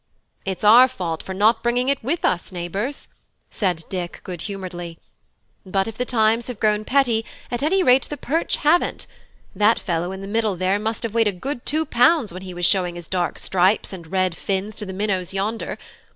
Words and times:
"It's 0.45 0.63
our 0.63 0.87
fault 0.87 1.21
for 1.21 1.35
not 1.35 1.61
bringing 1.61 1.87
it 1.87 2.03
with 2.03 2.25
us, 2.25 2.51
neighbours," 2.51 3.07
said 3.51 3.83
Dick, 3.87 4.19
good 4.23 4.41
humouredly. 4.41 4.97
"But 5.63 5.87
if 5.87 5.95
the 5.95 6.05
times 6.05 6.47
have 6.47 6.59
grown 6.59 6.85
petty, 6.85 7.23
at 7.51 7.61
any 7.61 7.83
rate 7.83 8.09
the 8.09 8.17
perch 8.17 8.57
haven't; 8.57 9.05
that 9.55 9.77
fellow 9.77 10.11
in 10.11 10.21
the 10.21 10.27
middle 10.27 10.55
there 10.55 10.79
must 10.79 11.03
have 11.03 11.13
weighed 11.13 11.27
a 11.27 11.31
good 11.31 11.67
two 11.67 11.85
pounds 11.85 12.33
when 12.33 12.41
he 12.41 12.55
was 12.55 12.65
showing 12.65 12.95
his 12.95 13.07
dark 13.07 13.37
stripes 13.37 13.93
and 13.93 14.07
red 14.11 14.35
fins 14.35 14.73
to 14.77 14.87
the 14.87 14.93
minnows 14.93 15.35
yonder. 15.35 15.77